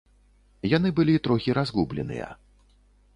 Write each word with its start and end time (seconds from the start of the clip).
Яны 0.77 0.89
былі 0.99 1.13
трохі 1.27 1.55
разгубленыя. 1.59 2.31